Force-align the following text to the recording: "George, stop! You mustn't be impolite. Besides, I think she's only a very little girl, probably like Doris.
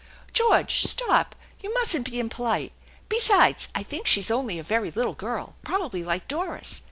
"George, 0.33 0.81
stop! 0.87 1.35
You 1.61 1.71
mustn't 1.75 2.09
be 2.09 2.19
impolite. 2.19 2.71
Besides, 3.07 3.67
I 3.75 3.83
think 3.83 4.07
she's 4.07 4.31
only 4.31 4.57
a 4.57 4.63
very 4.63 4.89
little 4.89 5.13
girl, 5.13 5.53
probably 5.63 6.03
like 6.03 6.27
Doris. 6.27 6.79